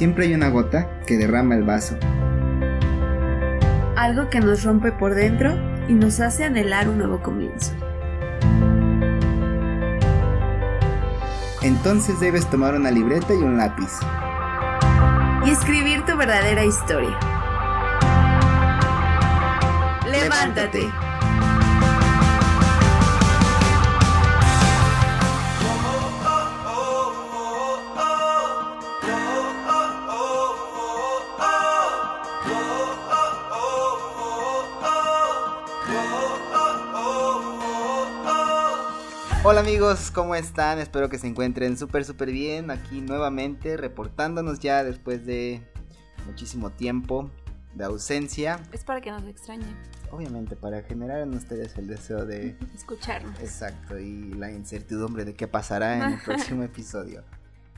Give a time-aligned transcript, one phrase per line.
[0.00, 1.94] siempre hay una gota que derrama el vaso.
[3.96, 5.52] Algo que nos rompe por dentro
[5.88, 7.74] y nos hace anhelar un nuevo comienzo.
[11.60, 13.90] Entonces debes tomar una libreta y un lápiz.
[15.44, 17.18] Y escribir tu verdadera historia.
[20.10, 21.09] Levántate.
[39.42, 40.78] Hola amigos, ¿cómo están?
[40.78, 45.66] Espero que se encuentren súper súper bien aquí nuevamente reportándonos ya después de
[46.26, 47.30] muchísimo tiempo
[47.74, 48.60] de ausencia.
[48.70, 49.74] Es para que nos extrañen.
[50.10, 53.40] Obviamente, para generar en ustedes el deseo de escucharnos.
[53.40, 57.24] Exacto, y la incertidumbre de qué pasará en el próximo episodio.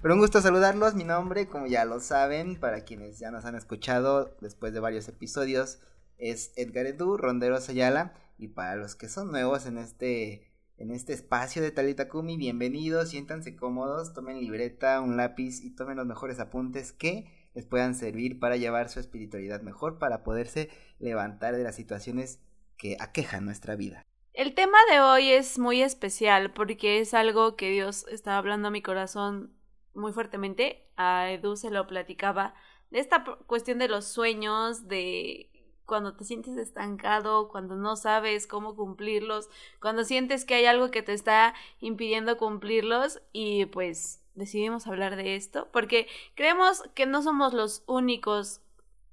[0.02, 3.54] Pero un gusto saludarlos, mi nombre, como ya lo saben, para quienes ya nos han
[3.54, 5.78] escuchado después de varios episodios,
[6.18, 10.51] es Edgar Edu, Rondero Sayala, y para los que son nuevos en este
[10.82, 12.36] en este espacio de Talitakumi.
[12.36, 17.94] Bienvenidos, siéntanse cómodos, tomen libreta, un lápiz y tomen los mejores apuntes que les puedan
[17.94, 22.40] servir para llevar su espiritualidad mejor, para poderse levantar de las situaciones
[22.76, 24.02] que aquejan nuestra vida.
[24.32, 28.72] El tema de hoy es muy especial porque es algo que Dios está hablando a
[28.72, 29.52] mi corazón
[29.94, 30.90] muy fuertemente.
[30.96, 32.54] A Edu se lo platicaba
[32.90, 35.51] de esta cuestión de los sueños, de
[35.86, 39.48] cuando te sientes estancado, cuando no sabes cómo cumplirlos,
[39.80, 45.36] cuando sientes que hay algo que te está impidiendo cumplirlos y pues decidimos hablar de
[45.36, 48.62] esto porque creemos que no somos los únicos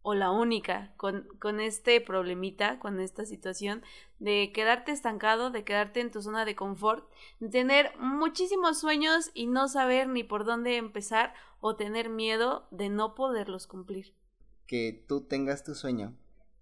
[0.02, 3.84] o la única con, con este problemita, con esta situación
[4.20, 7.10] de quedarte estancado, de quedarte en tu zona de confort,
[7.40, 12.90] de tener muchísimos sueños y no saber ni por dónde empezar o tener miedo de
[12.90, 14.14] no poderlos cumplir.
[14.68, 16.16] Que tú tengas tu sueño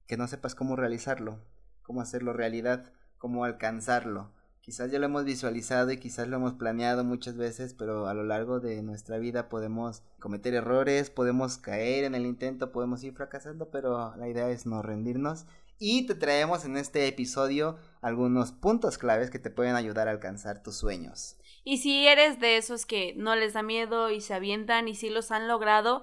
[0.08, 1.40] que no sepas cómo realizarlo,
[1.84, 4.32] cómo hacerlo realidad, cómo alcanzarlo.
[4.62, 8.24] Quizás ya lo hemos visualizado y quizás lo hemos planeado muchas veces, pero a lo
[8.24, 13.70] largo de nuestra vida podemos cometer errores, podemos caer en el intento, podemos ir fracasando,
[13.70, 15.46] pero la idea es no rendirnos.
[15.80, 20.64] Y te traemos en este episodio algunos puntos claves que te pueden ayudar a alcanzar
[20.64, 21.38] tus sueños.
[21.64, 25.10] Y si eres de esos que no les da miedo y se avientan y sí
[25.10, 26.02] los han logrado,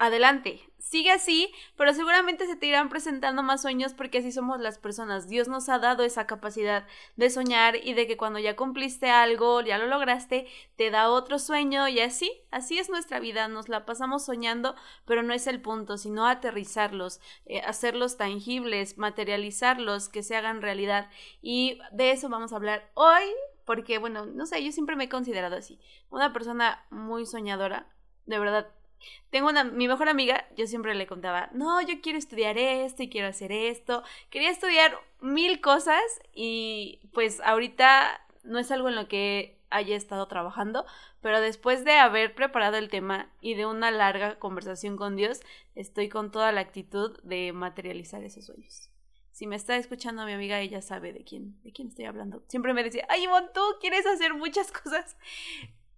[0.00, 4.78] adelante, sigue así, pero seguramente se te irán presentando más sueños porque así somos las
[4.78, 5.28] personas.
[5.28, 9.60] Dios nos ha dado esa capacidad de soñar y de que cuando ya cumpliste algo,
[9.60, 10.46] ya lo lograste,
[10.76, 14.74] te da otro sueño y así, así es nuestra vida, nos la pasamos soñando,
[15.04, 21.10] pero no es el punto, sino aterrizarlos, eh, hacerlos tangibles, materializarlos, que se hagan realidad.
[21.42, 23.24] Y de eso vamos a hablar hoy,
[23.66, 25.78] porque bueno, no sé, yo siempre me he considerado así,
[26.08, 27.86] una persona muy soñadora,
[28.24, 28.79] de verdad
[29.30, 33.08] tengo una, mi mejor amiga, yo siempre le contaba, no, yo quiero estudiar esto y
[33.08, 34.02] quiero hacer esto.
[34.30, 36.02] Quería estudiar mil cosas
[36.34, 40.84] y pues ahorita no es algo en lo que haya estado trabajando,
[41.20, 45.40] pero después de haber preparado el tema y de una larga conversación con Dios,
[45.74, 48.90] estoy con toda la actitud de materializar esos sueños.
[49.32, 52.42] Si me está escuchando mi amiga, ella sabe de quién, de quién estoy hablando.
[52.48, 55.16] Siempre me decía, ay, Ivonne, tú quieres hacer muchas cosas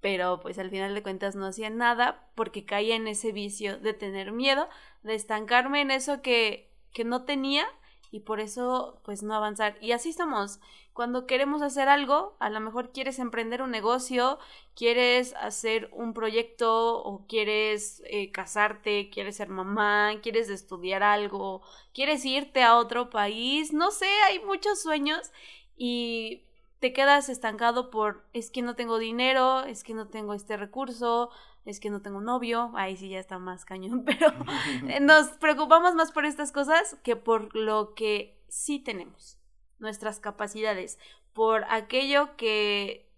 [0.03, 3.95] pero pues al final de cuentas no hacía nada porque caía en ese vicio de
[3.95, 4.69] tener miedo,
[5.05, 7.67] de estancarme en eso que, que no tenía
[8.11, 9.79] y por eso pues no avanzar.
[9.81, 10.59] Y así estamos.
[10.93, 14.41] Cuando queremos hacer algo, a lo mejor quieres emprender un negocio,
[14.75, 21.63] quieres hacer un proyecto o quieres eh, casarte, quieres ser mamá, quieres estudiar algo,
[21.95, 25.31] quieres irte a otro país, no sé, hay muchos sueños
[25.77, 26.43] y
[26.83, 31.31] te quedas estancado por es que no tengo dinero, es que no tengo este recurso,
[31.65, 34.33] es que no tengo novio, ahí sí ya está más cañón, pero
[35.01, 39.39] nos preocupamos más por estas cosas que por lo que sí tenemos,
[39.79, 40.99] nuestras capacidades,
[41.33, 43.09] por aquello que,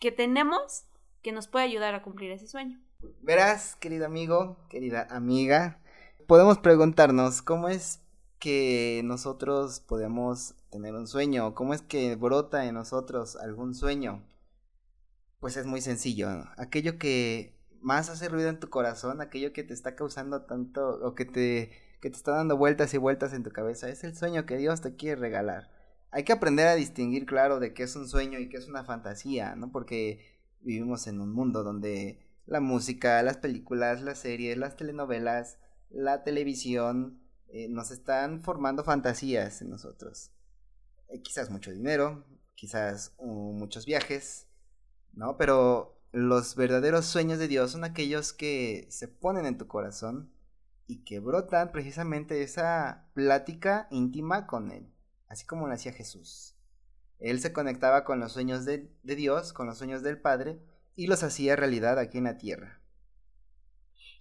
[0.00, 0.86] que tenemos
[1.22, 2.82] que nos puede ayudar a cumplir ese sueño.
[3.20, 5.80] Verás, querido amigo, querida amiga,
[6.26, 8.02] podemos preguntarnos cómo es
[8.40, 11.54] que nosotros podemos tener un sueño?
[11.54, 14.26] ¿Cómo es que brota en nosotros algún sueño?
[15.38, 16.28] Pues es muy sencillo.
[16.56, 21.14] Aquello que más hace ruido en tu corazón, aquello que te está causando tanto o
[21.14, 21.70] que te,
[22.00, 24.80] que te está dando vueltas y vueltas en tu cabeza, es el sueño que Dios
[24.80, 25.70] te quiere regalar.
[26.10, 28.84] Hay que aprender a distinguir, claro, de qué es un sueño y qué es una
[28.84, 29.70] fantasía, ¿no?
[29.72, 35.58] Porque vivimos en un mundo donde la música, las películas, las series, las telenovelas,
[35.90, 40.30] la televisión, eh, nos están formando fantasías en nosotros.
[41.12, 42.24] Eh, quizás mucho dinero,
[42.54, 44.48] quizás uh, muchos viajes,
[45.12, 45.36] ¿no?
[45.36, 50.32] Pero los verdaderos sueños de Dios son aquellos que se ponen en tu corazón
[50.86, 54.90] y que brotan precisamente esa plática íntima con Él,
[55.28, 56.56] así como lo hacía Jesús.
[57.18, 60.60] Él se conectaba con los sueños de, de Dios, con los sueños del Padre,
[60.96, 62.80] y los hacía realidad aquí en la tierra.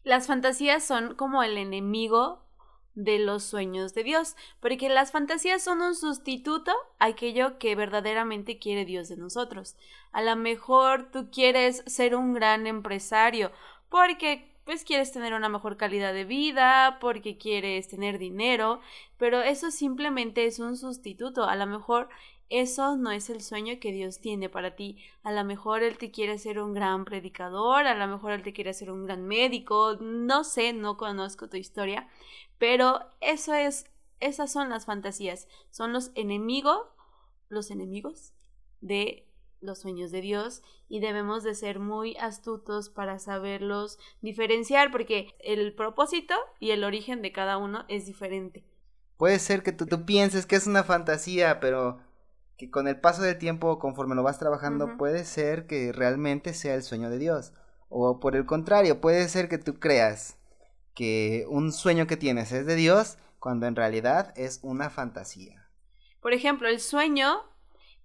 [0.04, 2.50] Las fantasías son como el enemigo
[2.96, 8.60] de los sueños de Dios, porque las fantasías son un sustituto a aquello que verdaderamente
[8.60, 9.76] quiere Dios de nosotros.
[10.12, 13.52] A lo mejor tú quieres ser un gran empresario
[13.90, 18.80] porque pues quieres tener una mejor calidad de vida, porque quieres tener dinero,
[19.18, 21.46] pero eso simplemente es un sustituto.
[21.46, 22.10] A lo mejor
[22.51, 24.98] eso no es el sueño que Dios tiene para ti.
[25.24, 28.51] A lo mejor Él te quiere ser un gran predicador, a lo mejor Él te
[28.51, 32.09] quiere ser un gran médico, no sé, no conozco tu historia,
[32.57, 33.86] pero eso es,
[34.19, 36.77] esas son las fantasías, son los enemigos,
[37.48, 38.33] los enemigos
[38.81, 39.30] de
[39.62, 45.74] los sueños de Dios y debemos de ser muy astutos para saberlos diferenciar porque el
[45.74, 48.65] propósito y el origen de cada uno es diferente.
[49.15, 52.11] Puede ser que tú, tú pienses que es una fantasía, pero
[52.62, 56.75] que con el paso del tiempo, conforme lo vas trabajando, puede ser que realmente sea
[56.75, 57.54] el sueño de Dios.
[57.90, 60.38] O por el contrario, puede ser que tú creas
[60.94, 65.68] que un sueño que tienes es de Dios cuando en realidad es una fantasía.
[66.22, 67.42] Por ejemplo, el sueño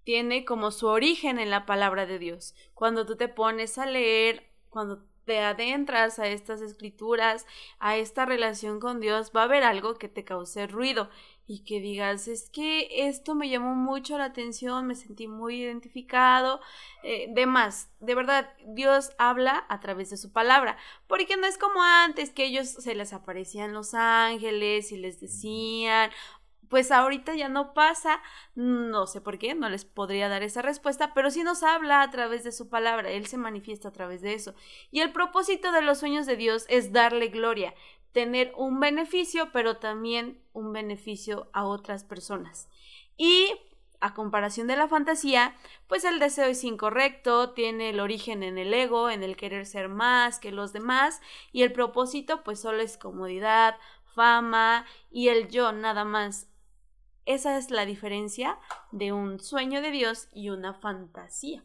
[0.03, 2.55] tiene como su origen en la palabra de Dios.
[2.73, 7.45] Cuando tú te pones a leer, cuando te adentras a estas escrituras,
[7.77, 11.11] a esta relación con Dios, va a haber algo que te cause ruido
[11.49, 16.59] y que digas, es que esto me llamó mucho la atención, me sentí muy identificado,
[17.03, 17.89] eh, demás.
[18.01, 20.77] De verdad, Dios habla a través de su palabra,
[21.07, 26.11] porque no es como antes que ellos se les aparecían los ángeles y les decían,
[26.69, 28.21] pues ahorita ya no pasa,
[28.55, 32.11] no sé por qué, no les podría dar esa respuesta, pero sí nos habla a
[32.11, 34.53] través de su palabra, Él se manifiesta a través de eso.
[34.91, 37.73] Y el propósito de los sueños de Dios es darle gloria,
[38.11, 42.69] tener un beneficio, pero también un beneficio a otras personas.
[43.17, 43.53] Y
[43.99, 45.55] a comparación de la fantasía,
[45.87, 49.89] pues el deseo es incorrecto, tiene el origen en el ego, en el querer ser
[49.89, 51.21] más que los demás,
[51.51, 53.77] y el propósito pues solo es comodidad,
[54.13, 56.47] fama y el yo nada más.
[57.25, 58.57] Esa es la diferencia
[58.91, 61.63] de un sueño de Dios y una fantasía.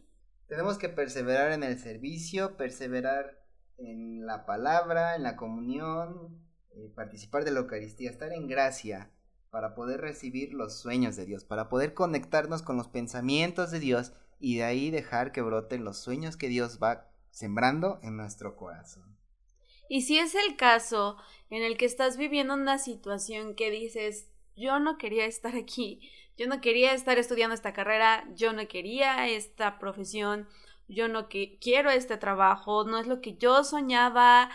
[0.48, 3.41] Tenemos que perseverar en el servicio, perseverar
[3.78, 9.10] en la palabra, en la comunión, eh, participar de la Eucaristía, estar en gracia
[9.50, 14.12] para poder recibir los sueños de Dios, para poder conectarnos con los pensamientos de Dios
[14.40, 19.18] y de ahí dejar que broten los sueños que Dios va sembrando en nuestro corazón.
[19.88, 21.16] Y si es el caso
[21.50, 26.46] en el que estás viviendo una situación que dices, yo no quería estar aquí, yo
[26.46, 30.48] no quería estar estudiando esta carrera, yo no quería esta profesión,
[30.88, 34.50] yo no quiero este trabajo, no es lo que yo soñaba.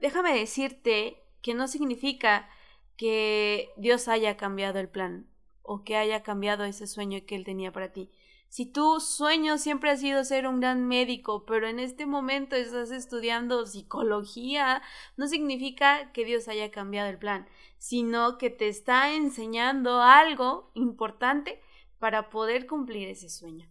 [0.00, 2.48] Déjame decirte que no significa
[2.96, 5.26] que Dios haya cambiado el plan
[5.62, 8.10] o que haya cambiado ese sueño que Él tenía para ti.
[8.50, 12.90] Si tu sueño siempre ha sido ser un gran médico, pero en este momento estás
[12.90, 14.82] estudiando psicología,
[15.16, 17.48] no significa que Dios haya cambiado el plan,
[17.78, 21.62] sino que te está enseñando algo importante
[22.00, 23.69] para poder cumplir ese sueño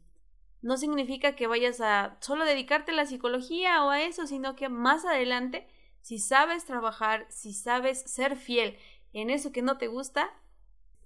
[0.62, 4.70] no significa que vayas a solo dedicarte a la psicología o a eso, sino que
[4.70, 5.68] más adelante,
[6.01, 8.78] si sabes trabajar, si sabes ser fiel
[9.13, 10.30] en eso que no te gusta,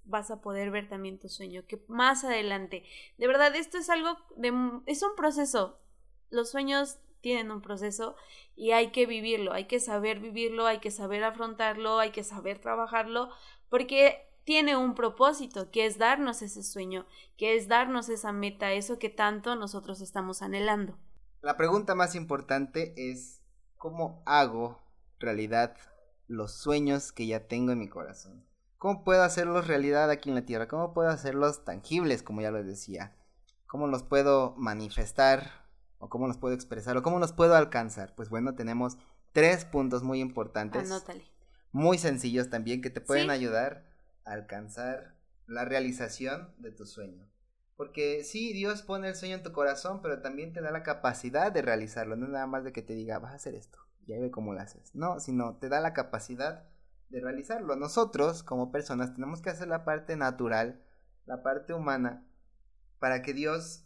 [0.05, 2.83] vas a poder ver también tu sueño, que más adelante,
[3.17, 4.53] de verdad, esto es algo de,
[4.85, 5.79] es un proceso.
[6.29, 8.15] Los sueños tienen un proceso
[8.55, 12.59] y hay que vivirlo, hay que saber vivirlo, hay que saber afrontarlo, hay que saber
[12.59, 13.29] trabajarlo,
[13.69, 17.05] porque tiene un propósito, que es darnos ese sueño,
[17.37, 20.97] que es darnos esa meta, eso que tanto nosotros estamos anhelando.
[21.41, 23.41] La pregunta más importante es,
[23.77, 24.81] ¿cómo hago
[25.19, 25.75] realidad
[26.27, 28.45] los sueños que ya tengo en mi corazón?
[28.77, 30.67] ¿Cómo puedo hacerlos realidad aquí en la tierra?
[30.67, 33.15] ¿Cómo puedo hacerlos tangibles, como ya lo decía?
[33.65, 35.63] ¿Cómo los puedo manifestar?
[35.99, 36.97] ¿O cómo los puedo expresar?
[36.97, 38.13] ¿O cómo los puedo alcanzar?
[38.15, 38.97] Pues bueno, tenemos
[39.31, 40.91] tres puntos muy importantes.
[40.91, 41.23] Anótale.
[41.71, 43.92] Muy sencillos también que te pueden ayudar
[44.25, 45.15] alcanzar
[45.47, 47.27] la realización de tu sueño.
[47.75, 51.51] Porque sí, Dios pone el sueño en tu corazón, pero también te da la capacidad
[51.51, 52.15] de realizarlo.
[52.15, 54.53] No es nada más de que te diga, vas a hacer esto, ya ve cómo
[54.53, 54.93] lo haces.
[54.93, 56.65] No, sino te da la capacidad
[57.09, 57.75] de realizarlo.
[57.75, 60.81] Nosotros, como personas, tenemos que hacer la parte natural,
[61.25, 62.25] la parte humana,
[62.99, 63.85] para que Dios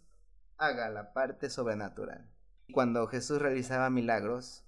[0.57, 2.29] haga la parte sobrenatural.
[2.73, 4.65] Cuando Jesús realizaba milagros,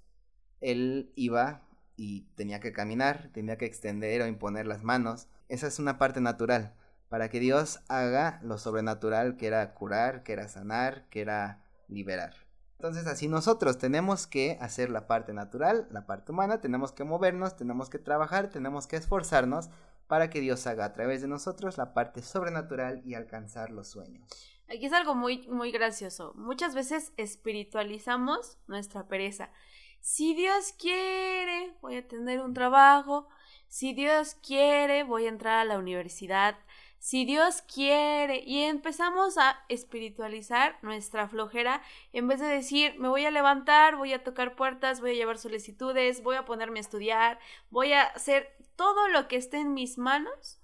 [0.61, 5.79] Él iba y tenía que caminar, tenía que extender o imponer las manos, esa es
[5.79, 6.74] una parte natural,
[7.10, 12.36] para que Dios haga lo sobrenatural que era curar, que era sanar, que era liberar.
[12.77, 17.58] Entonces así nosotros tenemos que hacer la parte natural, la parte humana, tenemos que movernos,
[17.58, 19.70] tenemos que trabajar, tenemos que esforzarnos
[20.08, 24.29] para que Dios haga a través de nosotros la parte sobrenatural y alcanzar los sueños.
[24.70, 26.34] Aquí es algo muy, muy gracioso.
[26.36, 29.51] Muchas veces espiritualizamos nuestra pereza.
[30.00, 33.27] Si Dios quiere, voy a tener un trabajo.
[33.69, 36.57] Si Dios quiere, voy a entrar a la universidad.
[36.97, 38.43] Si Dios quiere.
[38.43, 44.11] Y empezamos a espiritualizar nuestra flojera en vez de decir, me voy a levantar, voy
[44.13, 48.57] a tocar puertas, voy a llevar solicitudes, voy a ponerme a estudiar, voy a hacer
[48.75, 50.59] todo lo que esté en mis manos.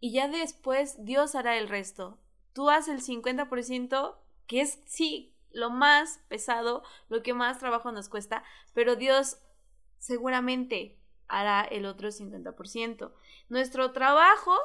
[0.00, 2.18] Y ya después Dios hará el resto.
[2.52, 8.08] Tú haces el 50%, que es, sí, lo más pesado, lo que más trabajo nos
[8.08, 8.42] cuesta,
[8.74, 9.38] pero Dios
[9.98, 10.98] seguramente
[11.28, 13.12] hará el otro 50%.
[13.48, 14.56] Nuestro trabajo,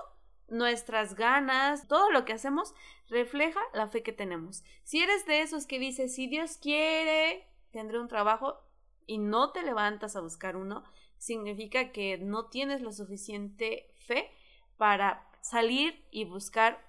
[0.47, 2.73] nuestras ganas, todo lo que hacemos
[3.09, 4.63] refleja la fe que tenemos.
[4.83, 8.59] Si eres de esos que dices, si Dios quiere, tendré un trabajo
[9.05, 10.83] y no te levantas a buscar uno,
[11.17, 14.29] significa que no tienes la suficiente fe
[14.77, 16.87] para salir y buscar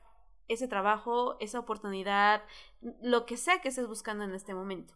[0.48, 2.42] ese trabajo, esa oportunidad,
[3.02, 4.94] lo que sea que estés buscando en este momento.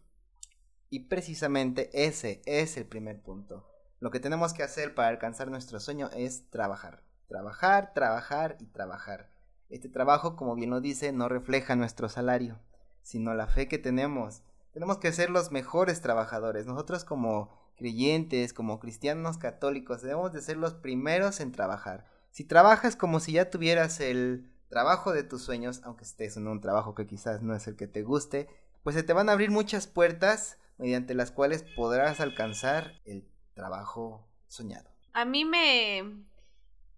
[0.89, 3.65] Y precisamente ese es el primer punto.
[3.99, 7.03] Lo que tenemos que hacer para alcanzar nuestro sueño es trabajar.
[7.27, 9.29] Trabajar, trabajar y trabajar.
[9.69, 12.59] Este trabajo, como bien lo dice, no refleja nuestro salario,
[13.01, 14.43] sino la fe que tenemos.
[14.73, 16.65] Tenemos que ser los mejores trabajadores.
[16.65, 22.05] Nosotros como creyentes, como cristianos católicos, debemos de ser los primeros en trabajar.
[22.31, 26.61] Si trabajas como si ya tuvieras el trabajo de tus sueños, aunque estés en un
[26.61, 28.49] trabajo que quizás no es el que te guste,
[28.83, 33.25] pues se te van a abrir muchas puertas mediante las cuales podrás alcanzar el
[33.55, 34.91] trabajo soñado.
[35.13, 36.03] A mí me,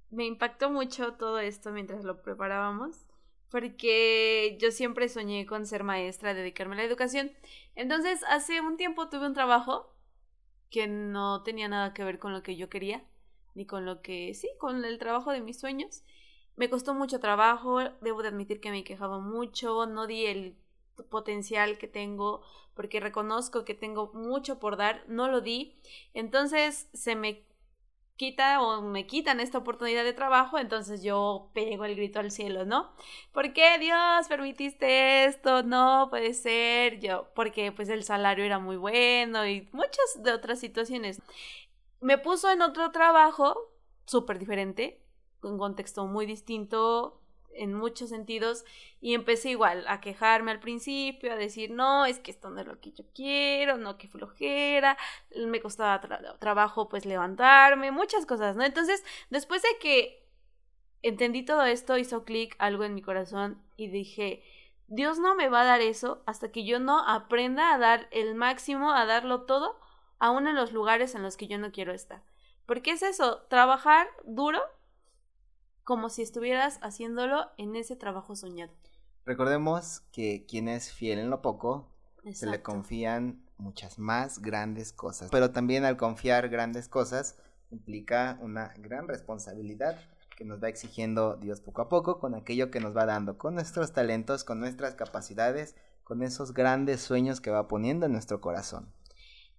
[0.09, 3.05] me impactó mucho todo esto mientras lo preparábamos,
[3.49, 7.31] porque yo siempre soñé con ser maestra, dedicarme a la educación.
[7.75, 9.93] Entonces, hace un tiempo tuve un trabajo
[10.69, 13.05] que no tenía nada que ver con lo que yo quería,
[13.55, 16.03] ni con lo que, sí, con el trabajo de mis sueños.
[16.55, 20.57] Me costó mucho trabajo, debo de admitir que me quejaba mucho, no di el
[21.09, 22.41] potencial que tengo
[22.73, 25.79] porque reconozco que tengo mucho por dar, no lo di.
[26.13, 27.47] Entonces se me
[28.17, 32.65] quita o me quitan esta oportunidad de trabajo, entonces yo pego el grito al cielo,
[32.65, 32.91] ¿no?
[33.31, 35.63] ¿Por qué Dios permitiste esto?
[35.63, 40.59] No puede ser, yo, porque pues el salario era muy bueno y muchas de otras
[40.59, 41.21] situaciones.
[42.01, 43.55] Me puso en otro trabajo
[44.05, 45.03] súper diferente,
[45.43, 47.21] un contexto muy distinto
[47.57, 48.63] en muchos sentidos
[49.01, 52.67] y empecé igual a quejarme al principio, a decir, no, es que esto no es
[52.67, 54.97] lo que yo quiero, no, que flojera,
[55.35, 56.01] me costaba
[56.39, 58.63] trabajo pues levantarme, muchas cosas, ¿no?
[58.63, 60.27] Entonces, después de que
[61.01, 64.43] entendí todo esto, hizo clic algo en mi corazón y dije,
[64.87, 68.35] Dios no me va a dar eso hasta que yo no aprenda a dar el
[68.35, 69.79] máximo, a darlo todo,
[70.19, 72.23] aún en los lugares en los que yo no quiero estar.
[72.65, 74.61] Porque es eso, trabajar duro
[75.87, 78.73] como si estuvieras haciéndolo en ese trabajo soñado.
[79.25, 81.89] Recordemos que quien es fiel en lo poco,
[82.33, 85.29] se le confían muchas más grandes cosas.
[85.31, 87.37] Pero también al confiar grandes cosas
[87.71, 89.97] implica una gran responsabilidad
[90.35, 93.55] que nos va exigiendo Dios poco a poco con aquello que nos va dando, con
[93.55, 98.91] nuestros talentos, con nuestras capacidades, con esos grandes sueños que va poniendo en nuestro corazón.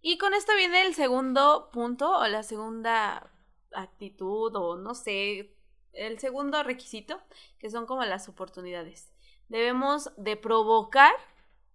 [0.02, 3.32] Y con esto viene el segundo punto o la segunda
[3.72, 5.57] actitud o no sé,
[5.98, 7.20] el segundo requisito,
[7.58, 9.10] que son como las oportunidades.
[9.48, 11.14] Debemos de provocar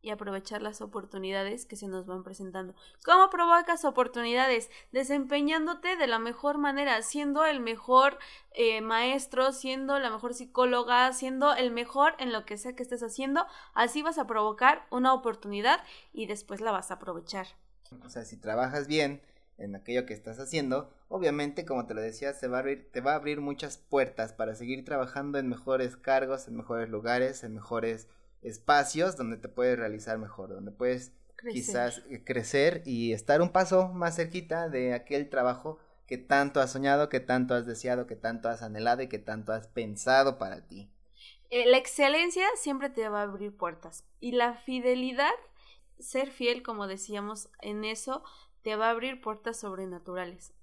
[0.04, 2.76] y aprovechar las oportunidades que se nos van presentando.
[3.06, 4.70] ¿Cómo provocas oportunidades?
[4.92, 8.20] Desempeñándote de la mejor manera, siendo el mejor
[8.52, 13.02] eh, maestro, siendo la mejor psicóloga, siendo el mejor en lo que sea que estés
[13.02, 13.48] haciendo.
[13.74, 17.48] Así vas a provocar una oportunidad y después la vas a aprovechar.
[18.04, 19.22] O sea, si trabajas bien,
[19.58, 23.02] en aquello que estás haciendo, obviamente, como te lo decía, se va a abrir, te
[23.02, 27.54] va a abrir muchas puertas para seguir trabajando en mejores cargos, en mejores lugares, en
[27.54, 28.08] mejores
[28.42, 31.14] espacios donde te puedes realizar mejor, donde puedes
[31.52, 36.72] quizás eh, crecer y estar un paso más cerquita de aquel trabajo que tanto has
[36.72, 40.68] soñado, que tanto has deseado, que tanto has anhelado y que tanto has pensado para
[40.68, 40.90] ti.
[41.50, 45.34] Eh, la excelencia siempre te va a abrir puertas y la fidelidad,
[46.00, 48.24] ser fiel, como decíamos en eso,
[48.64, 50.54] te va a abrir puertas sobrenaturales.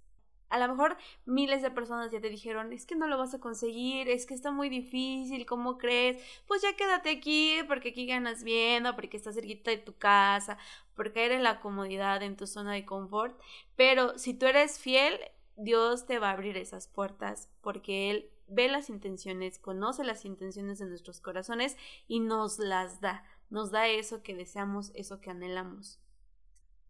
[0.48, 3.38] A lo mejor miles de personas ya te dijeron, es que no lo vas a
[3.38, 6.20] conseguir, es que está muy difícil, ¿cómo crees?
[6.48, 10.58] Pues ya quédate aquí, porque aquí ganas bien, o porque estás cerquita de tu casa,
[10.96, 13.40] porque eres la comodidad en tu zona de confort.
[13.76, 15.20] Pero si tú eres fiel,
[15.56, 20.80] Dios te va a abrir esas puertas, porque Él ve las intenciones, conoce las intenciones
[20.80, 21.76] de nuestros corazones
[22.08, 26.00] y nos las da nos da eso que deseamos, eso que anhelamos.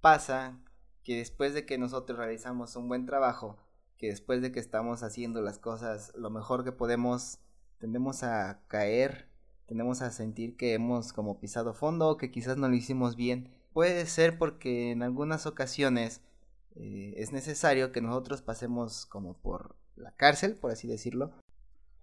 [0.00, 0.59] Pasa
[1.04, 3.59] que después de que nosotros realizamos un buen trabajo,
[3.97, 7.38] que después de que estamos haciendo las cosas lo mejor que podemos,
[7.78, 9.28] tendemos a caer,
[9.66, 13.50] tendemos a sentir que hemos como pisado fondo que quizás no lo hicimos bien.
[13.73, 16.23] Puede ser porque en algunas ocasiones
[16.76, 21.33] eh, es necesario que nosotros pasemos como por la cárcel, por así decirlo.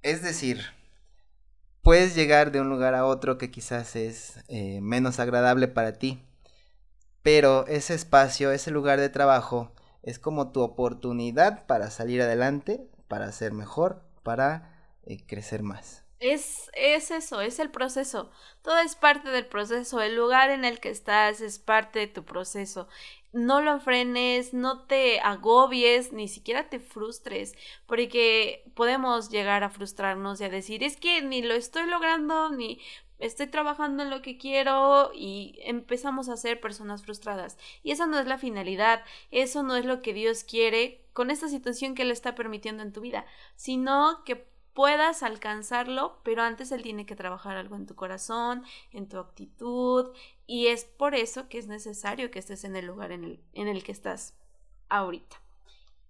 [0.02, 0.62] Es decir,
[1.82, 6.24] puedes llegar de un lugar a otro que quizás es eh, menos agradable para ti,
[7.28, 13.30] pero ese espacio, ese lugar de trabajo, es como tu oportunidad para salir adelante, para
[13.34, 14.72] ser mejor, para
[15.04, 16.06] eh, crecer más.
[16.22, 18.32] Es, es eso, es el proceso.
[18.62, 20.02] Todo es parte del proceso.
[20.02, 22.88] El lugar en el que estás es parte de tu proceso.
[23.34, 27.56] No lo frenes, no te agobies, ni siquiera te frustres,
[27.88, 32.80] porque podemos llegar a frustrarnos y a decir, es que ni lo estoy logrando, ni
[33.20, 37.58] estoy trabajando en lo que quiero y empezamos a ser personas frustradas.
[37.84, 41.50] Y esa no es la finalidad, eso no es lo que Dios quiere con esta
[41.50, 46.84] situación que Él está permitiendo en tu vida, sino que puedas alcanzarlo, pero antes Él
[46.84, 50.12] tiene que trabajar algo en tu corazón, en tu actitud,
[50.46, 53.68] y es por eso que es necesario que estés en el lugar en el, en
[53.68, 54.36] el que estás
[54.90, 55.42] ahorita.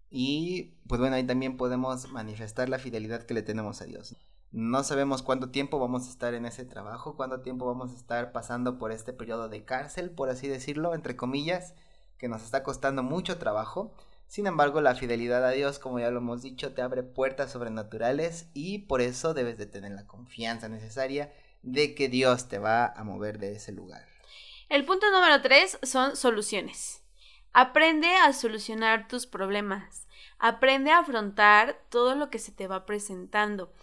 [0.10, 4.16] Y pues bueno, ahí también podemos manifestar la fidelidad que le tenemos a Dios.
[4.51, 8.32] No sabemos cuánto tiempo vamos a estar en ese trabajo, cuánto tiempo vamos a estar
[8.32, 11.74] pasando por este periodo de cárcel, por así decirlo, entre comillas,
[12.18, 13.94] que nos está costando mucho trabajo.
[14.27, 18.50] Sin embargo, la fidelidad a Dios, como ya lo hemos dicho, te abre puertas sobrenaturales
[18.54, 23.04] y por eso debes de tener la confianza necesaria de que Dios te va a
[23.04, 24.06] mover de ese lugar.
[24.70, 27.04] El punto número tres son soluciones.
[27.54, 30.08] Aprende a solucionar tus problemas.
[30.39, 33.74] Aprende a afrontar todo lo que se te va presentando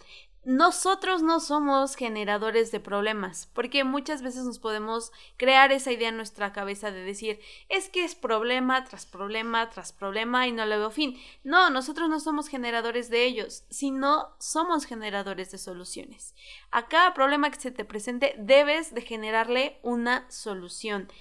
[0.45, 6.17] nosotros no somos generadores de problemas, porque muchas veces nos podemos crear esa idea en
[6.17, 10.77] nuestra cabeza de decir, es que es problema tras problema tras problema y no le
[10.77, 11.19] veo fin.
[11.43, 16.35] No, nosotros no somos generadores de ellos, sino somos generadores de soluciones.
[16.69, 21.11] A cada problema que se te presente debes de generarle una solución.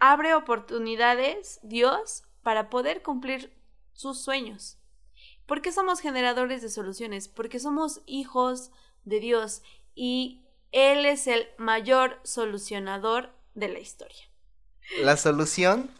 [0.00, 3.56] Abre oportunidades, Dios, para poder cumplir
[3.92, 4.81] sus sueños.
[5.46, 7.28] ¿Por qué somos generadores de soluciones?
[7.28, 8.70] Porque somos hijos
[9.04, 9.62] de Dios
[9.94, 14.24] y Él es el mayor solucionador de la historia.
[15.02, 15.90] La solución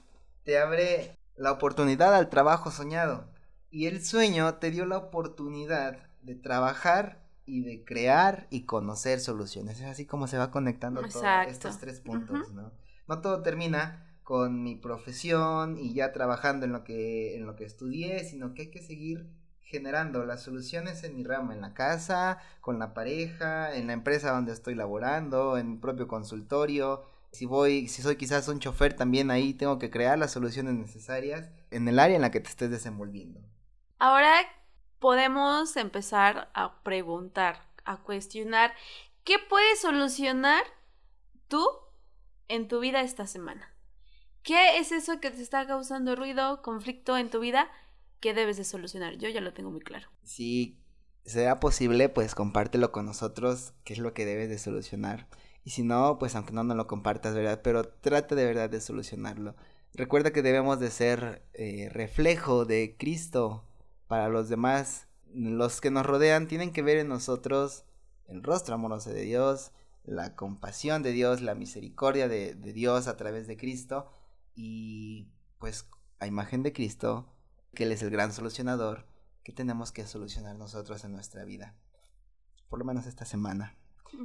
[0.45, 3.29] te abre la oportunidad al trabajo soñado
[3.71, 9.81] y el sueño te dio la oportunidad de trabajar y de crear y conocer soluciones.
[9.81, 12.73] Es así como se va conectando todos estos tres puntos, ¿no?
[13.09, 17.65] No todo termina con mi profesión y ya trabajando en lo que en lo que
[17.65, 19.27] estudié, sino que hay que seguir
[19.73, 24.31] generando las soluciones en mi rama, en la casa, con la pareja, en la empresa
[24.31, 27.07] donde estoy laborando, en mi propio consultorio.
[27.33, 31.49] Si voy, si soy quizás un chofer, también ahí tengo que crear las soluciones necesarias
[31.71, 33.41] en el área en la que te estés desenvolviendo.
[33.99, 34.35] Ahora
[34.99, 38.75] podemos empezar a preguntar, a cuestionar,
[39.25, 40.63] ¿qué puedes solucionar
[41.49, 41.67] tú
[42.49, 43.72] en tu vida esta semana?
[44.43, 47.71] ¿Qué es eso que te está causando ruido, conflicto en tu vida?
[48.23, 49.19] qué debes de solucionar.
[49.19, 50.09] Yo ya lo tengo muy claro.
[50.23, 50.79] Si
[51.27, 55.29] sea posible, pues compártelo con nosotros, qué es lo que debes de solucionar.
[55.65, 57.61] Y si no, pues aunque no nos lo compartas, ¿verdad?
[57.63, 59.55] Pero trata de verdad de solucionarlo.
[59.93, 63.65] Recuerda que debemos de ser eh, reflejo de Cristo
[64.07, 65.09] para los demás.
[65.35, 67.85] Los que nos rodean tienen que ver en nosotros
[68.29, 69.73] el rostro amoroso de Dios,
[70.05, 74.11] la compasión de Dios, la misericordia de Dios a través de Cristo.
[74.55, 75.89] Y pues
[76.19, 77.33] a imagen de Cristo
[77.75, 79.07] que Él es el gran solucionador,
[79.43, 81.75] que tenemos que solucionar nosotros en nuestra vida.
[82.69, 83.77] Por lo menos esta semana.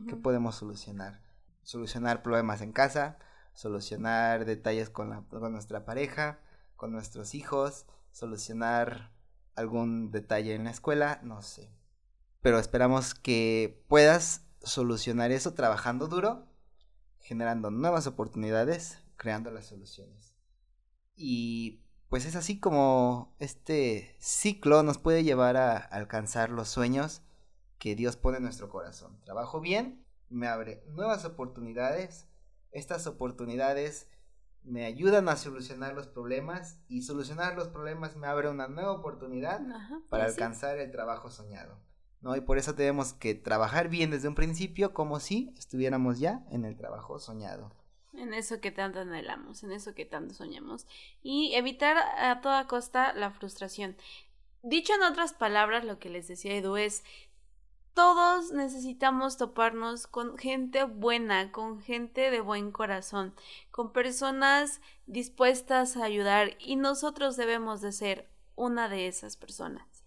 [0.07, 1.21] ¿Qué podemos solucionar?
[1.63, 3.17] Solucionar problemas en casa,
[3.53, 6.39] solucionar detalles con, la, con nuestra pareja,
[6.75, 9.11] con nuestros hijos, solucionar
[9.55, 11.71] algún detalle en la escuela, no sé.
[12.41, 16.47] Pero esperamos que puedas solucionar eso trabajando duro,
[17.19, 20.34] generando nuevas oportunidades, creando las soluciones.
[21.15, 27.21] Y pues es así como este ciclo nos puede llevar a alcanzar los sueños
[27.80, 29.19] que Dios pone en nuestro corazón.
[29.25, 32.27] Trabajo bien, me abre nuevas oportunidades,
[32.71, 34.08] estas oportunidades
[34.63, 39.62] me ayudan a solucionar los problemas y solucionar los problemas me abre una nueva oportunidad
[40.10, 41.80] para alcanzar el trabajo soñado.
[42.21, 42.36] ¿no?
[42.36, 46.65] Y por eso tenemos que trabajar bien desde un principio como si estuviéramos ya en
[46.65, 47.71] el trabajo soñado
[48.17, 50.86] en eso que tanto anhelamos, en eso que tanto soñamos,
[51.23, 53.95] y evitar a toda costa la frustración.
[54.63, 57.03] Dicho en otras palabras, lo que les decía Edu es,
[57.93, 63.34] todos necesitamos toparnos con gente buena, con gente de buen corazón,
[63.71, 70.03] con personas dispuestas a ayudar y nosotros debemos de ser una de esas personas.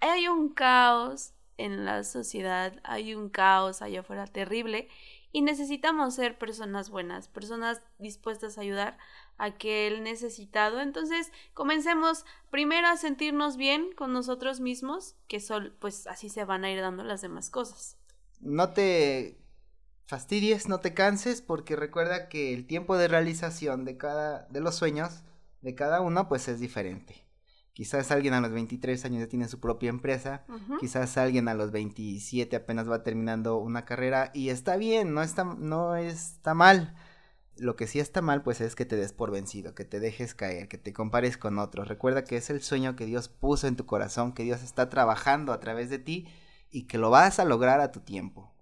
[0.00, 4.88] Hay un caos en la sociedad, hay un caos allá afuera terrible
[5.30, 8.96] y necesitamos ser personas buenas, personas dispuestas a ayudar
[9.36, 10.80] a aquel necesitado.
[10.80, 16.64] Entonces, comencemos primero a sentirnos bien con nosotros mismos, que son, pues así se van
[16.64, 17.98] a ir dando las demás cosas.
[18.40, 19.38] No te
[20.06, 24.76] fastidies, no te canses, porque recuerda que el tiempo de realización de cada de los
[24.76, 25.22] sueños
[25.60, 27.27] de cada uno pues es diferente.
[27.78, 30.44] Quizás alguien a los 23 años ya tiene su propia empresa,
[30.80, 35.44] quizás alguien a los 27 apenas va terminando una carrera y está bien, no está,
[35.44, 36.96] no está mal.
[37.56, 40.34] Lo que sí está mal pues es que te des por vencido, que te dejes
[40.34, 41.86] caer, que te compares con otros.
[41.86, 45.52] Recuerda que es el sueño que Dios puso en tu corazón, que Dios está trabajando
[45.52, 46.26] a través de ti
[46.72, 48.52] y que lo vas a lograr a tu tiempo.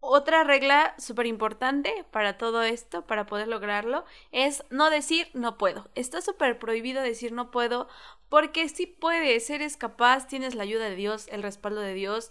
[0.00, 5.90] Otra regla súper importante para todo esto, para poder lograrlo, es no decir no puedo.
[5.96, 7.88] Está súper prohibido decir no puedo
[8.28, 12.30] porque si puedes, eres capaz, tienes la ayuda de Dios, el respaldo de Dios.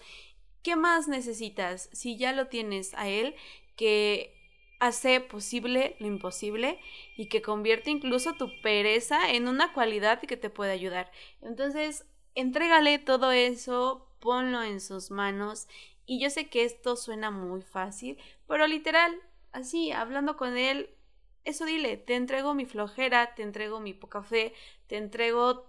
[0.63, 1.89] ¿Qué más necesitas?
[1.93, 3.35] Si ya lo tienes a Él,
[3.75, 4.33] que
[4.79, 6.79] hace posible lo imposible
[7.15, 11.11] y que convierte incluso tu pereza en una cualidad que te puede ayudar.
[11.41, 12.05] Entonces,
[12.35, 15.67] entrégale todo eso, ponlo en sus manos
[16.05, 19.13] y yo sé que esto suena muy fácil, pero literal,
[19.51, 20.89] así, hablando con él,
[21.43, 24.53] eso dile, te entrego mi flojera, te entrego mi poca fe,
[24.87, 25.66] te entrego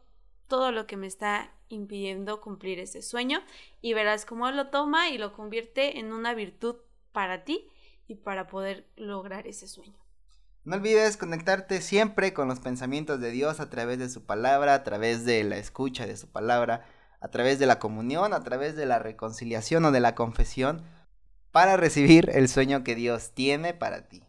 [0.48, 3.40] todo lo que me está impidiendo cumplir ese sueño
[3.80, 6.76] y verás cómo lo toma y lo convierte en una virtud
[7.12, 7.68] para ti
[8.06, 9.98] y para poder lograr ese sueño.
[10.64, 14.82] No olvides conectarte siempre con los pensamientos de Dios a través de su palabra, a
[14.82, 16.84] través de la escucha de su palabra
[17.20, 20.82] a través de la comunión, a través de la reconciliación o de la confesión,
[21.50, 24.22] para recibir el sueño que Dios tiene para ti.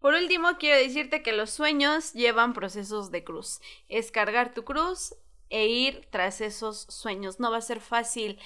[0.00, 3.60] Por último, quiero decirte que los sueños llevan procesos de cruz.
[3.88, 5.14] Es cargar tu cruz
[5.50, 7.40] e ir tras esos sueños.
[7.40, 8.38] No va a ser fácil,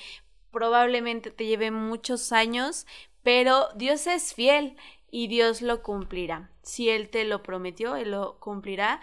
[0.51, 2.87] probablemente te lleve muchos años,
[3.23, 4.77] pero Dios es fiel
[5.11, 6.51] y Dios lo cumplirá.
[6.63, 9.01] Si Él te lo prometió, Él lo cumplirá.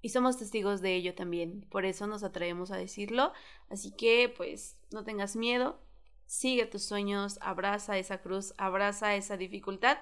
[0.00, 1.66] Y somos testigos de ello también.
[1.68, 3.32] Por eso nos atrevemos a decirlo.
[3.68, 5.80] Así que, pues, no tengas miedo.
[6.26, 9.98] Sigue tus sueños, abraza esa cruz, abraza esa dificultad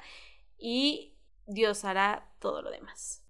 [0.59, 1.16] y
[1.47, 3.23] Dios hará todo lo demás.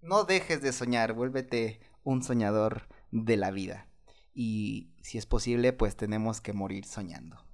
[0.00, 3.86] No dejes de soñar, vuélvete un soñador de la vida.
[4.34, 7.44] Y si es posible, pues tenemos que morir soñando.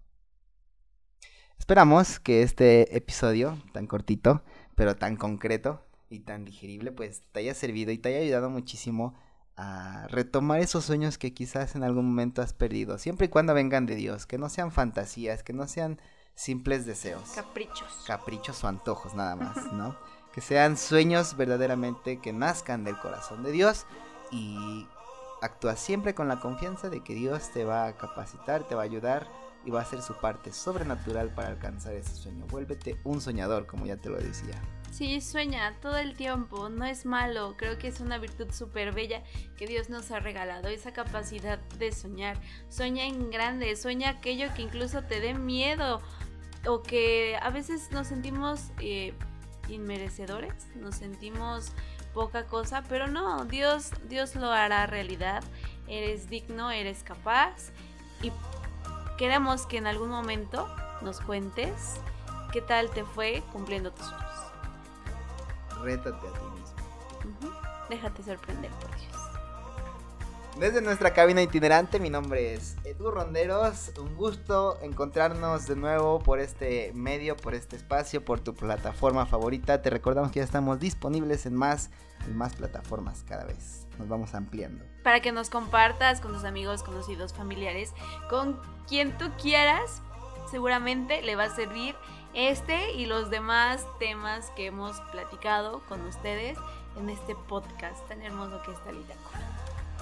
[1.59, 4.43] Esperamos que este episodio, tan cortito,
[4.75, 9.15] pero tan concreto, y tan digerible, pues te haya servido y te haya ayudado muchísimo
[9.57, 13.87] a retomar esos sueños que quizás en algún momento has perdido, siempre y cuando vengan
[13.87, 16.01] de Dios, que no sean fantasías, que no sean
[16.35, 17.31] simples deseos.
[17.35, 18.05] Caprichos.
[18.07, 19.97] Caprichos o antojos nada más, ¿no?
[20.35, 23.87] que sean sueños verdaderamente que nazcan del corazón de Dios
[24.33, 24.85] y
[25.41, 28.85] actúa siempre con la confianza de que Dios te va a capacitar, te va a
[28.85, 29.29] ayudar
[29.65, 32.47] y va a hacer su parte sobrenatural para alcanzar ese sueño.
[32.49, 34.61] Vuélvete un soñador, como ya te lo decía.
[34.91, 39.23] Sí, sueña todo el tiempo, no es malo, creo que es una virtud súper bella
[39.57, 42.41] que Dios nos ha regalado, esa capacidad de soñar.
[42.69, 46.01] Sueña en grande, sueña aquello que incluso te dé miedo
[46.67, 49.15] o que a veces nos sentimos eh,
[49.69, 51.73] inmerecedores, nos sentimos
[52.13, 55.43] poca cosa, pero no, Dios, Dios lo hará realidad,
[55.89, 57.73] eres digno, eres capaz
[58.23, 58.31] y
[59.19, 60.69] queremos que en algún momento
[61.03, 61.97] nos cuentes
[62.53, 64.35] qué tal te fue cumpliendo tus sueños
[65.85, 67.51] rétate a ti mismo.
[67.89, 69.24] Déjate sorprender por Dios.
[70.59, 73.91] Desde nuestra cabina itinerante, mi nombre es Edu Ronderos.
[73.99, 79.83] Un gusto encontrarnos de nuevo por este medio, por este espacio, por tu plataforma favorita.
[79.83, 81.91] Te recordamos que ya estamos disponibles en más,
[82.25, 83.89] en más plataformas cada vez.
[83.99, 84.85] Nos vamos ampliando.
[85.03, 87.93] Para que nos compartas con tus amigos, conocidos, familiares,
[88.31, 90.03] con quien tú quieras,
[90.53, 91.97] seguramente le va a servir
[92.33, 96.57] este y los demás temas que hemos platicado con ustedes
[96.97, 99.15] en este podcast tan hermoso que es Talita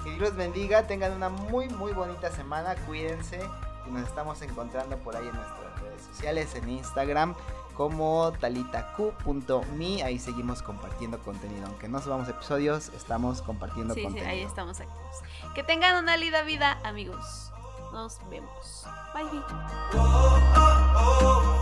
[0.03, 3.39] Que Dios los bendiga, tengan una muy muy bonita semana, cuídense
[3.87, 7.35] y nos estamos encontrando por ahí en nuestras redes sociales, en Instagram
[7.75, 14.25] como talitacu.me, ahí seguimos compartiendo contenido, aunque no subamos episodios, estamos compartiendo contenido.
[14.25, 15.17] Sí, ahí estamos activos.
[15.55, 17.51] Que tengan una linda vida, amigos.
[17.91, 18.85] Nos vemos.
[19.13, 19.23] Bye.
[19.23, 19.43] bye.
[19.95, 21.52] Oh, oh, oh.